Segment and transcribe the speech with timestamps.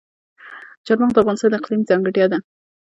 [0.85, 2.37] چار مغز د افغانستان د اقلیم ځانګړتیا ده.